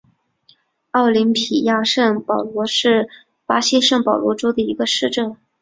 [0.89, 3.07] 奥林匹亚圣保罗是
[3.45, 5.37] 巴西圣保罗州的一个市镇。